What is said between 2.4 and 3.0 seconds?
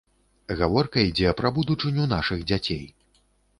дзяцей.